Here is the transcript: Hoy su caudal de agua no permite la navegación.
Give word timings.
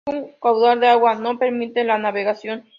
Hoy 0.09 0.19
su 0.31 0.39
caudal 0.39 0.79
de 0.79 0.87
agua 0.87 1.13
no 1.13 1.37
permite 1.37 1.83
la 1.83 1.99
navegación. 1.99 2.63